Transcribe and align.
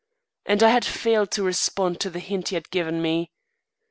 And 0.47 0.63
I 0.63 0.69
had 0.69 0.83
failed 0.83 1.29
to 1.33 1.43
respond 1.43 1.99
to 1.99 2.09
the 2.09 2.17
hint 2.17 2.47
he 2.47 2.55
had 2.55 2.71
given 2.71 3.03
me. 3.03 3.29